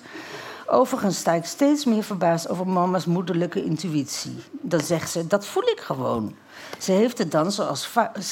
Overigens 0.68 1.18
sta 1.18 1.32
ik 1.32 1.46
steeds 1.46 1.86
meer 1.86 2.04
verbaasd 2.04 2.50
over 2.50 2.68
mama's 2.68 3.06
moederlijke 3.06 3.64
intuïtie. 3.64 4.36
Dan 4.52 4.80
zegt 4.80 5.12
ze, 5.12 5.28
dat 5.28 5.46
voel 5.46 5.64
ik 5.64 5.80
gewoon. 5.80 6.36
Ze 6.80 6.92
heeft 6.92 7.18
het, 7.18 7.32
dan 7.32 7.52
zoals 7.52 7.90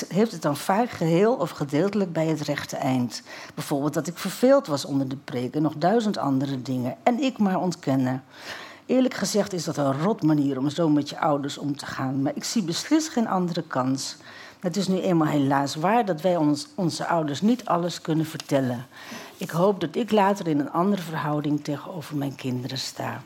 heeft 0.08 0.32
het 0.32 0.42
dan 0.42 0.58
vaak 0.58 0.90
geheel 0.90 1.34
of 1.34 1.50
gedeeltelijk 1.50 2.14
bij 2.14 2.28
het 2.28 2.42
rechte 2.42 2.76
eind. 2.76 3.22
Bijvoorbeeld 3.56 3.94
dat 3.94 4.08
ik 4.08 4.18
verveeld 4.18 4.68
was 4.68 4.86
onder 4.86 5.08
de 5.08 5.16
preek 5.16 5.56
en 5.56 5.62
nog 5.62 5.74
duizend 5.78 6.18
andere 6.18 6.62
dingen. 6.62 6.96
En 7.04 7.20
ik 7.20 7.38
maar 7.38 7.60
ontkennen. 7.60 8.24
Eerlijk 8.86 9.14
gezegd 9.14 9.54
is 9.54 9.64
dat 9.64 9.78
een 9.78 10.02
rot 10.02 10.24
manier 10.24 10.58
om 10.58 10.70
zo 10.70 10.90
met 10.90 11.10
je 11.10 11.20
ouders 11.20 11.58
om 11.58 11.78
te 11.78 11.86
gaan. 11.86 12.22
Maar 12.22 12.36
ik 12.36 12.44
zie 12.44 12.64
beslist 12.64 13.10
geen 13.10 13.28
andere 13.28 13.62
kans. 13.62 14.18
Het 14.60 14.78
is 14.78 14.88
nu 14.88 15.00
eenmaal 15.00 15.28
helaas 15.28 15.76
waar 15.76 16.06
dat 16.06 16.22
wij 16.22 16.36
ons, 16.36 16.68
onze 16.76 17.08
ouders 17.08 17.42
niet 17.42 17.66
alles 17.66 18.02
kunnen 18.02 18.26
vertellen. 18.26 18.86
Ik 19.38 19.50
hoop 19.50 19.82
dat 19.82 19.96
ik 19.96 20.12
later 20.12 20.48
in 20.48 20.60
een 20.60 20.72
andere 20.72 21.02
verhouding 21.02 21.64
tegenover 21.64 22.16
mijn 22.16 22.36
kinderen 22.36 22.78
sta. 22.78 23.22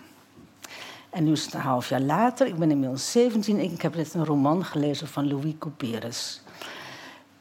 En 1.13 1.23
nu 1.23 1.31
is 1.31 1.45
het 1.45 1.53
een 1.53 1.59
half 1.59 1.89
jaar 1.89 2.01
later, 2.01 2.47
ik 2.47 2.55
ben 2.55 2.71
inmiddels 2.71 3.11
17 3.11 3.59
en 3.59 3.71
ik 3.71 3.81
heb 3.81 3.95
net 3.95 4.13
een 4.13 4.25
roman 4.25 4.65
gelezen 4.65 5.07
van 5.07 5.27
Louis 5.27 5.53
Couperus. 5.59 6.41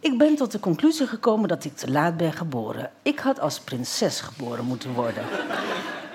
Ik 0.01 0.19
ben 0.19 0.37
tot 0.37 0.53
de 0.53 0.61
conclusie 0.61 1.07
gekomen 1.07 1.49
dat 1.49 1.65
ik 1.65 1.77
te 1.77 1.91
laat 1.91 2.17
ben 2.17 2.33
geboren. 2.33 2.91
Ik 3.03 3.19
had 3.19 3.41
als 3.41 3.61
prinses 3.61 4.21
geboren 4.21 4.65
moeten 4.65 4.93
worden. 4.93 5.25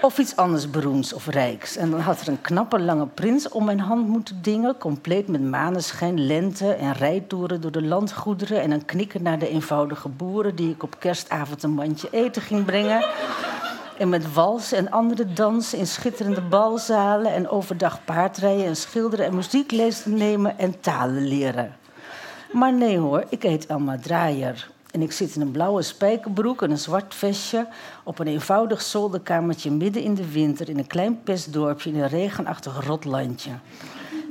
Of 0.02 0.18
iets 0.18 0.36
anders 0.36 0.70
beroemds 0.70 1.14
of 1.14 1.28
rijks. 1.28 1.76
En 1.76 1.92
dan 1.92 2.00
had 2.00 2.22
er 2.22 2.28
een 2.28 2.42
knappe 2.42 2.80
lange 2.80 3.08
prins 3.08 3.50
om 3.50 3.66
mijn 3.66 3.80
hand 3.80 4.08
moeten 4.08 4.42
dingen, 4.42 4.78
compleet 4.78 5.28
met 5.28 5.42
maneschijn, 5.42 6.26
lente 6.26 6.74
en 6.74 6.94
rijtoeren 6.94 7.62
door 7.62 7.72
de 7.72 7.82
landgoederen 7.82 8.62
en 8.62 8.72
een 8.72 8.86
knikken 8.86 9.24
naar 9.24 9.40
de 9.40 9.50
eenvoudige 9.50 10.10
boeren 10.10 10.56
die 10.56 10.70
ik 10.70 10.84
op 10.84 11.00
kerstavond 11.00 11.64
een 11.64 11.74
mandje 11.74 12.08
eten 12.12 12.42
ging 12.42 12.66
brengen. 12.66 13.06
En 13.98 14.10
met 14.10 14.34
wals 14.34 14.72
en 14.72 14.92
andere 14.92 15.34
dansen 15.34 15.78
in 15.78 15.88
schitterende 15.88 16.42
balzalen 16.42 17.34
en 17.34 17.50
overdag 17.50 18.04
paardrijden 18.06 18.66
en 18.66 18.76
schilderen 18.76 19.26
en 19.26 19.36
muzieklezen 19.36 20.14
nemen 20.14 20.60
en 20.60 20.80
talen 20.80 21.28
leren. 21.28 21.76
Maar 22.52 22.74
nee 22.74 22.98
hoor, 22.98 23.24
ik 23.30 23.44
heet 23.44 23.66
Elma 23.66 23.98
Draaier. 23.98 24.70
En 24.92 25.02
ik 25.02 25.12
zit 25.12 25.36
in 25.36 25.42
een 25.42 25.52
blauwe 25.52 25.82
spijkerbroek 25.82 26.62
en 26.62 26.72
een 26.72 26.78
zwart 26.78 27.16
vestje 27.16 27.68
op 28.04 28.20
een 28.20 28.28
eenvoudig 28.28 28.82
zolderkamertje 28.82 29.72
midden 29.72 30.02
in 30.02 30.16
de 30.16 30.32
winter 30.32 30.70
in 30.70 30.78
een 30.78 30.88
klein 30.88 31.24
pestdorpje 31.24 31.90
in 31.90 32.02
een 32.02 32.08
regenachtig 32.08 32.86
rotlandje. 32.86 33.52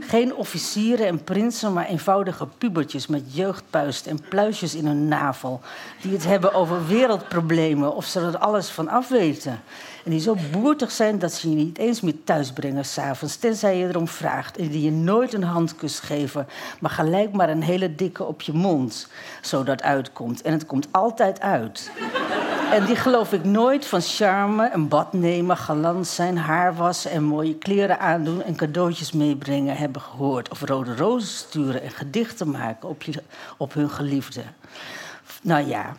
Geen 0.09 0.35
officieren 0.35 1.07
en 1.07 1.25
prinsen, 1.25 1.73
maar 1.73 1.87
eenvoudige 1.87 2.47
pubertjes 2.59 3.07
met 3.07 3.35
jeugdpuist 3.35 4.07
en 4.07 4.19
pluisjes 4.29 4.75
in 4.75 4.87
hun 4.87 5.09
navel. 5.09 5.61
Die 6.03 6.13
het 6.13 6.25
hebben 6.25 6.55
over 6.55 6.87
wereldproblemen 6.87 7.95
of 7.95 8.05
ze 8.05 8.21
er 8.21 8.39
alles 8.39 8.69
van 8.69 8.89
afweten. 8.89 9.61
En 10.05 10.11
die 10.11 10.21
zo 10.21 10.37
boertig 10.53 10.91
zijn 10.91 11.19
dat 11.19 11.33
ze 11.33 11.51
je 11.51 11.57
niet 11.57 11.79
eens 11.79 12.01
meer 12.01 12.25
thuisbrengen 12.25 12.85
s'avonds, 12.85 13.37
tenzij 13.37 13.79
je 13.79 13.89
erom 13.89 14.09
vraagt. 14.09 14.57
En 14.57 14.69
die 14.69 14.83
je 14.83 14.91
nooit 14.91 15.33
een 15.33 15.43
handkus 15.43 16.01
geven, 16.01 16.47
maar 16.81 16.91
gelijk 16.91 17.33
maar 17.33 17.49
een 17.49 17.63
hele 17.63 17.95
dikke 17.95 18.25
op 18.25 18.41
je 18.41 18.53
mond. 18.53 19.09
Zodat 19.41 19.83
uitkomt. 19.83 20.43
En 20.43 20.53
het 20.53 20.67
komt 20.67 20.89
altijd 20.91 21.41
uit. 21.41 21.91
En 22.73 22.85
die 22.85 22.97
geloof 22.97 23.33
ik 23.33 23.45
nooit 23.45 23.87
van 23.87 24.01
charme, 24.01 24.71
een 24.73 24.89
bad 24.89 25.13
nemen, 25.13 25.57
galant 25.57 26.07
zijn, 26.07 26.39
haar 26.39 26.75
wassen 26.75 27.11
en 27.11 27.23
mooie 27.23 27.55
kleren 27.55 27.99
aandoen 27.99 28.43
en 28.43 28.57
cadeautjes 28.57 29.13
meebrengen 29.13 29.77
hebben 29.77 30.03
gehoord. 30.03 30.51
Of 30.51 30.61
rode 30.61 30.97
rozen 30.97 31.29
sturen 31.29 31.83
en 31.83 31.91
gedichten 31.91 32.51
maken 32.51 32.89
op, 32.89 33.03
je, 33.03 33.23
op 33.57 33.73
hun 33.73 33.91
geliefde. 33.91 34.43
Nou 35.43 35.67
ja, 35.67 35.97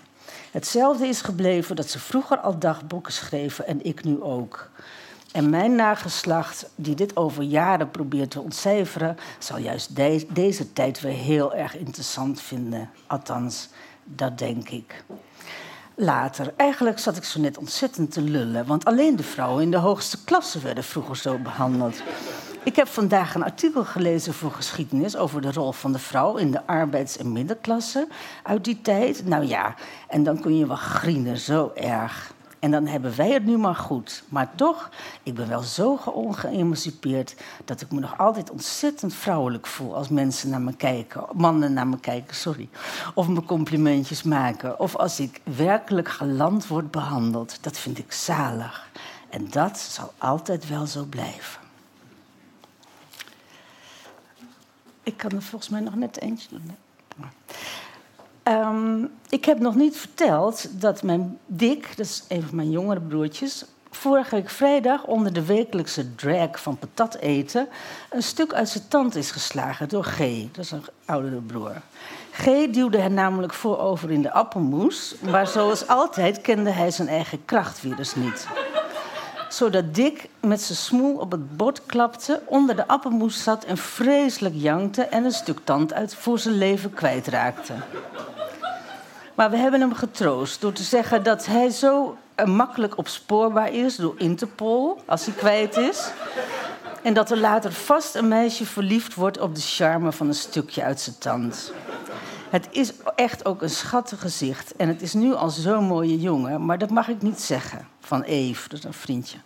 hetzelfde 0.52 1.08
is 1.08 1.22
gebleven 1.22 1.76
dat 1.76 1.90
ze 1.90 2.00
vroeger 2.00 2.38
al 2.38 2.60
dagboeken 2.60 3.14
schreven 3.14 3.68
en 3.68 3.86
ik 3.86 4.04
nu 4.04 4.22
ook. 4.22 4.70
En 5.32 5.50
mijn 5.50 5.76
nageslacht, 5.76 6.70
die 6.76 6.96
dit 6.96 7.16
over 7.16 7.44
jaren 7.44 7.92
probeert 7.92 8.32
te 8.32 8.42
ontcijferen, 8.42 9.18
zal 9.40 9.58
juist 9.58 9.96
deze 10.34 10.74
tijd 10.74 11.02
weer 11.02 11.12
heel 11.12 11.56
erg 11.56 11.78
interessant 11.78 12.42
vinden. 12.42 12.90
Althans, 13.08 13.70
dat 14.04 14.38
denk 14.38 14.70
ik 14.70 15.04
later. 16.00 16.54
Eigenlijk 16.56 17.00
zat 17.00 17.18
ik 17.18 17.24
zo 17.24 17.40
net 17.40 17.58
ontzettend 17.58 18.12
te 18.12 18.22
lullen, 18.22 18.66
want 18.66 18.86
alleen 18.86 19.16
de 19.16 19.24
vrouwen 19.24 19.64
in 19.64 19.72
de 19.72 19.78
hoogste 19.78 20.24
klasse 20.24 20.60
werden 20.60 20.84
vroeger 20.84 21.18
zo 21.18 21.38
behandeld. 21.38 22.02
Ik 22.64 22.76
heb 22.76 22.88
vandaag 22.88 23.36
een 23.36 23.44
artikel 23.44 23.84
gelezen 23.86 24.34
voor 24.34 24.52
geschiedenis 24.52 25.16
over 25.16 25.42
de 25.42 25.52
rol 25.52 25.72
van 25.72 25.92
de 25.92 26.00
vrouw 26.00 26.36
in 26.36 26.52
de 26.52 26.68
arbeids- 26.68 27.18
en 27.18 27.32
middenklasse 27.32 28.08
uit 28.44 28.64
die 28.64 28.82
tijd. 28.82 29.26
Nou 29.26 29.46
ja, 29.46 29.76
en 30.08 30.24
dan 30.24 30.42
kun 30.42 30.58
je 30.58 30.68
wel 30.68 30.76
grienen, 30.76 31.38
zo 31.38 31.72
erg. 31.76 32.36
En 32.60 32.72
dan 32.72 32.88
hebben 32.88 33.16
wij 33.16 33.32
het 33.32 33.46
nu 33.46 33.58
maar 33.58 33.76
goed. 33.76 34.24
Maar 34.30 34.56
toch, 34.56 34.90
ik 35.24 35.34
ben 35.34 35.48
wel 35.48 35.62
zo 35.62 36.00
ongeëmancipeerd 36.06 37.36
dat 37.66 37.82
ik 37.82 37.92
me 37.92 38.00
nog 38.00 38.18
altijd 38.18 38.52
ontzettend 38.52 39.14
vrouwelijk 39.14 39.68
voel 39.68 39.96
als 39.96 40.10
mensen 40.10 40.50
naar 40.50 40.62
me 40.62 40.76
kijken, 40.76 41.26
mannen 41.34 41.74
naar 41.74 41.88
me 41.88 42.00
kijken, 42.00 42.36
sorry. 42.36 42.70
Of 43.14 43.28
me 43.28 43.44
complimentjes 43.44 44.24
maken. 44.24 44.80
Of 44.80 44.96
als 44.96 45.20
ik 45.20 45.42
werkelijk 45.44 46.10
galant 46.10 46.68
word 46.68 46.92
behandeld. 46.92 47.64
Dat 47.64 47.78
vind 47.78 47.98
ik 47.98 48.12
zalig. 48.12 48.90
En 49.30 49.50
dat 49.50 49.80
zal 49.80 50.14
altijd 50.18 50.68
wel 50.68 50.86
zo 50.86 51.04
blijven. 51.04 51.62
Ik 55.04 55.18
kan 55.18 55.32
er 55.32 55.42
volgens 55.42 55.70
mij 55.70 55.80
nog 55.80 55.96
net 55.96 56.22
eentje 56.22 56.50
doen. 56.50 56.76
Um, 58.48 59.12
ik 59.30 59.46
heb 59.46 59.60
nog 59.60 59.76
niet 59.76 59.98
verteld 59.98 60.82
dat 60.82 61.04
mijn 61.04 61.38
Dick, 61.46 61.98
dat 61.98 62.06
is 62.06 62.24
een 62.28 62.44
van 62.44 62.56
mijn 62.56 62.70
jongere 62.70 63.00
broertjes, 63.00 63.66
vorige 63.92 64.36
week 64.36 64.50
vrijdag 64.50 65.04
onder 65.04 65.34
de 65.34 65.46
wekelijkse 65.46 66.16
drag 66.16 66.62
van 66.62 66.78
patat 66.78 67.16
eten 67.16 67.68
een 68.10 68.24
stuk 68.24 68.54
uit 68.54 68.70
zijn 68.70 68.88
tand 68.88 69.16
is 69.16 69.32
geslagen 69.32 69.90
door 69.90 70.04
G, 70.04 70.18
dat 70.52 70.66
is 70.66 70.72
een 70.72 70.86
oudere 71.06 71.42
broer. 71.42 71.82
G 72.32 72.46
duwde 72.72 72.98
hem 72.98 73.14
namelijk 73.14 73.54
voorover 73.54 74.12
in 74.12 74.22
de 74.22 74.32
appelmoes, 74.32 75.16
maar 75.32 75.48
zoals 75.48 75.88
altijd 75.88 76.42
kende 76.42 76.70
hij 76.70 76.92
zijn 76.92 77.08
eigen 77.08 77.46
krachtvirus 77.46 78.16
niet 78.16 78.48
zodat 79.50 79.96
Dick 79.96 80.30
met 80.40 80.62
zijn 80.62 80.78
smoel 80.78 81.18
op 81.18 81.32
het 81.32 81.58
bord 81.58 81.86
klapte, 81.86 82.42
onder 82.46 82.76
de 82.76 82.88
appelmoes 82.88 83.44
zat 83.44 83.64
en 83.64 83.78
vreselijk 83.78 84.56
jankte 84.58 85.04
en 85.04 85.26
een 85.26 85.32
stuk 85.32 85.60
tand 85.64 85.94
uit 85.94 86.16
voor 86.16 86.40
zijn 86.40 86.58
leven 86.58 86.94
kwijtraakte. 86.94 87.74
Maar 89.36 89.50
we 89.50 89.58
hebben 89.58 89.80
hem 89.80 89.94
getroost 89.94 90.62
door 90.62 90.74
te 90.74 90.84
zeggen 90.84 91.24
dat 91.24 91.46
hij 91.46 91.70
zo 91.70 92.18
makkelijk 92.46 92.98
opspoorbaar 92.98 93.74
is 93.74 93.96
door 93.96 94.16
Interpol 94.18 95.02
als 95.06 95.26
hij 95.26 95.34
kwijt 95.34 95.78
is. 95.78 96.12
En 97.02 97.14
dat 97.14 97.32
er 97.32 97.38
later 97.38 97.72
vast 97.72 98.16
een 98.16 98.28
meisje 98.28 98.66
verliefd 98.66 99.14
wordt 99.14 99.40
op 99.40 99.56
de 99.56 99.62
charme 99.62 100.12
van 100.12 100.28
een 100.28 100.34
stukje 100.34 100.84
uit 100.84 101.00
zijn 101.00 101.18
tand. 101.20 101.74
Het 102.50 102.68
is 102.72 102.94
echt 103.16 103.46
ook 103.46 103.62
een 103.62 103.70
schattig 103.70 104.20
gezicht. 104.20 104.76
En 104.76 104.88
het 104.88 105.02
is 105.02 105.14
nu 105.14 105.34
al 105.34 105.50
zo'n 105.50 105.84
mooie 105.84 106.20
jongen, 106.20 106.66
maar 106.66 106.78
dat 106.78 106.90
mag 106.90 107.08
ik 107.08 107.22
niet 107.22 107.40
zeggen 107.40 107.88
van 108.00 108.22
Eve, 108.22 108.70
dat 108.70 108.80
is 108.80 108.86
een 108.86 108.94
vriendje. 108.94 109.38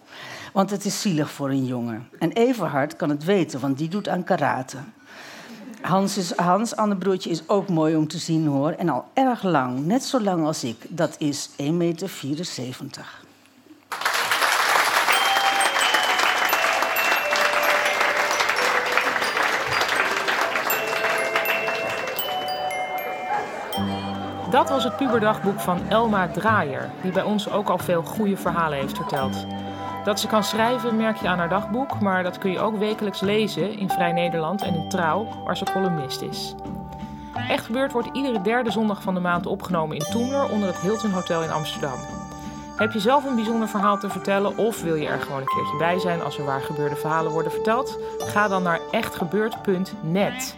Want 0.53 0.69
het 0.69 0.85
is 0.85 1.01
zielig 1.01 1.31
voor 1.31 1.49
een 1.49 1.65
jongen. 1.65 2.07
En 2.19 2.31
Everhard 2.31 2.95
kan 2.95 3.09
het 3.09 3.23
weten, 3.23 3.59
want 3.59 3.77
die 3.77 3.89
doet 3.89 4.07
aan 4.07 4.23
karate. 4.23 4.77
Hans, 5.81 6.17
is, 6.17 6.31
Hans, 6.35 6.73
broertje, 6.99 7.29
is 7.29 7.47
ook 7.47 7.69
mooi 7.69 7.95
om 7.95 8.07
te 8.07 8.17
zien 8.17 8.47
hoor. 8.47 8.71
En 8.71 8.89
al 8.89 9.05
erg 9.13 9.43
lang, 9.43 9.85
net 9.85 10.03
zo 10.03 10.21
lang 10.21 10.45
als 10.45 10.63
ik. 10.63 10.85
Dat 10.89 11.15
is 11.17 11.49
1,74 11.49 11.71
meter. 11.71 13.20
Dat 24.51 24.69
was 24.69 24.83
het 24.83 24.97
puberdagboek 24.97 25.59
van 25.59 25.79
Elma 25.89 26.27
Draaier, 26.27 26.89
die 27.01 27.11
bij 27.11 27.23
ons 27.23 27.49
ook 27.49 27.69
al 27.69 27.77
veel 27.77 28.01
goede 28.01 28.37
verhalen 28.37 28.77
heeft 28.77 28.97
verteld. 28.97 29.45
Dat 30.03 30.19
ze 30.19 30.27
kan 30.27 30.43
schrijven 30.43 30.97
merk 30.97 31.17
je 31.17 31.27
aan 31.27 31.37
haar 31.37 31.49
dagboek, 31.49 31.99
maar 31.99 32.23
dat 32.23 32.37
kun 32.37 32.51
je 32.51 32.59
ook 32.59 32.77
wekelijks 32.77 33.19
lezen 33.19 33.77
in 33.77 33.89
Vrij 33.89 34.11
Nederland 34.11 34.61
en 34.61 34.75
in 34.75 34.89
Trouw, 34.89 35.27
waar 35.45 35.57
ze 35.57 35.65
columnist 35.73 36.21
is. 36.21 36.55
Echt 37.49 37.65
gebeurd 37.65 37.91
wordt 37.91 38.09
iedere 38.13 38.41
derde 38.41 38.71
zondag 38.71 39.01
van 39.01 39.13
de 39.13 39.19
maand 39.19 39.45
opgenomen 39.45 39.97
in 39.97 40.05
Toemler 40.11 40.49
onder 40.49 40.67
het 40.67 40.79
Hilton 40.79 41.11
Hotel 41.11 41.43
in 41.43 41.51
Amsterdam. 41.51 41.99
Heb 42.75 42.91
je 42.91 42.99
zelf 42.99 43.25
een 43.25 43.35
bijzonder 43.35 43.67
verhaal 43.67 43.97
te 43.97 44.09
vertellen 44.09 44.57
of 44.57 44.81
wil 44.81 44.95
je 44.95 45.07
er 45.07 45.19
gewoon 45.19 45.41
een 45.41 45.55
keertje 45.55 45.77
bij 45.77 45.99
zijn 45.99 46.21
als 46.21 46.37
er 46.37 46.45
waar 46.45 46.61
gebeurde 46.61 46.95
verhalen 46.95 47.31
worden 47.31 47.51
verteld? 47.51 47.97
Ga 48.17 48.47
dan 48.47 48.63
naar 48.63 48.79
echtgebeurd.net. 48.91 50.55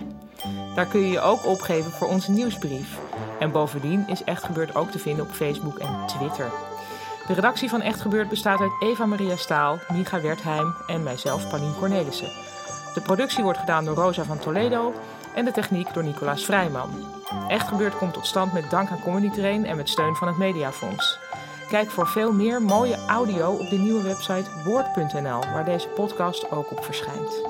Daar 0.75 0.85
kun 0.85 0.99
je 0.99 1.09
je 1.09 1.19
ook 1.19 1.45
opgeven 1.45 1.91
voor 1.91 2.07
onze 2.07 2.31
nieuwsbrief. 2.31 2.97
En 3.39 3.51
bovendien 3.51 4.07
is 4.07 4.23
Echt 4.23 4.43
Gebeurd 4.43 4.75
ook 4.75 4.91
te 4.91 4.99
vinden 4.99 5.25
op 5.25 5.31
Facebook 5.31 5.77
en 5.77 6.05
Twitter. 6.05 6.51
De 7.27 7.33
redactie 7.33 7.69
van 7.69 7.81
Echt 7.81 8.01
Gebeurd 8.01 8.29
bestaat 8.29 8.59
uit 8.59 8.71
Eva 8.79 9.05
Maria 9.05 9.35
Staal, 9.35 9.79
Micha 9.93 10.21
Wertheim 10.21 10.75
en 10.87 11.03
mijzelf, 11.03 11.49
Paulien 11.49 11.75
Cornelissen. 11.79 12.29
De 12.93 13.01
productie 13.01 13.43
wordt 13.43 13.59
gedaan 13.59 13.85
door 13.85 13.95
Rosa 13.95 14.23
van 14.23 14.39
Toledo 14.39 14.93
en 15.35 15.45
de 15.45 15.51
techniek 15.51 15.93
door 15.93 16.03
Nicolaas 16.03 16.45
Vrijman. 16.45 16.89
Echt 17.47 17.67
Gebeurd 17.67 17.97
komt 17.97 18.13
tot 18.13 18.25
stand 18.25 18.53
met 18.53 18.69
dank 18.69 18.89
aan 18.89 19.01
Comedy 19.01 19.29
Train 19.29 19.65
en 19.65 19.77
met 19.77 19.89
steun 19.89 20.15
van 20.15 20.27
het 20.27 20.37
Mediafonds. 20.37 21.19
Kijk 21.69 21.91
voor 21.91 22.07
veel 22.07 22.33
meer 22.33 22.61
mooie 22.61 22.97
audio 23.07 23.51
op 23.51 23.69
de 23.69 23.77
nieuwe 23.77 24.03
website 24.03 24.49
woord.nl, 24.63 25.39
waar 25.53 25.65
deze 25.65 25.87
podcast 25.87 26.51
ook 26.51 26.71
op 26.71 26.83
verschijnt. 26.83 27.41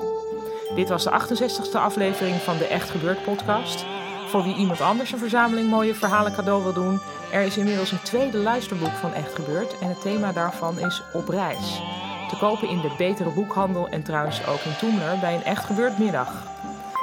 Dit 0.72 0.88
was 0.88 1.04
de 1.04 1.10
68e 1.10 1.76
aflevering 1.76 2.36
van 2.36 2.58
de 2.58 2.66
Echt 2.66 2.90
Gebeurd 2.90 3.22
podcast. 3.22 3.84
Voor 4.26 4.42
wie 4.42 4.56
iemand 4.56 4.80
anders 4.80 5.12
een 5.12 5.18
verzameling 5.18 5.70
mooie 5.70 5.94
verhalen 5.94 6.34
cadeau 6.34 6.62
wil 6.62 6.72
doen, 6.72 7.00
er 7.32 7.42
is 7.42 7.56
inmiddels 7.56 7.92
een 7.92 8.02
tweede 8.02 8.38
luisterboek 8.38 8.92
van 8.92 9.12
Echt 9.12 9.34
Gebeurd 9.34 9.78
en 9.78 9.88
het 9.88 10.00
thema 10.00 10.32
daarvan 10.32 10.78
is 10.78 11.02
Op 11.12 11.28
reis. 11.28 11.82
Te 12.28 12.36
kopen 12.38 12.68
in 12.68 12.80
de 12.80 12.94
betere 12.98 13.30
boekhandel 13.30 13.88
en 13.88 14.02
trouwens 14.02 14.46
ook 14.46 14.60
in 14.60 14.76
Toemler 14.78 15.18
bij 15.18 15.34
een 15.34 15.44
Echt 15.44 15.64
Gebeurd 15.64 15.98
middag. 15.98 16.42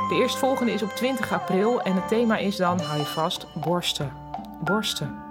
De 0.09 0.15
eerstvolgende 0.15 0.71
is 0.71 0.83
op 0.83 0.89
20 0.89 1.31
april 1.31 1.81
en 1.81 1.95
het 1.95 2.07
thema 2.07 2.37
is 2.37 2.55
dan, 2.55 2.79
hou 2.79 2.99
je 2.99 3.05
vast, 3.05 3.47
borsten. 3.53 4.11
Borsten. 4.63 5.29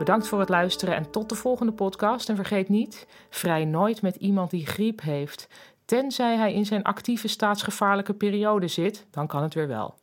Bedankt 0.00 0.28
voor 0.28 0.40
het 0.40 0.48
luisteren 0.48 0.94
en 0.94 1.10
tot 1.10 1.28
de 1.28 1.34
volgende 1.34 1.72
podcast. 1.72 2.28
En 2.28 2.36
vergeet 2.36 2.68
niet, 2.68 3.06
vrij 3.30 3.64
nooit 3.64 4.02
met 4.02 4.16
iemand 4.16 4.50
die 4.50 4.66
griep 4.66 5.00
heeft. 5.00 5.48
Tenzij 5.90 6.36
hij 6.36 6.52
in 6.52 6.66
zijn 6.66 6.82
actieve 6.82 7.28
staatsgevaarlijke 7.28 8.14
periode 8.14 8.68
zit, 8.68 9.06
dan 9.10 9.26
kan 9.26 9.42
het 9.42 9.54
weer 9.54 9.68
wel. 9.68 9.94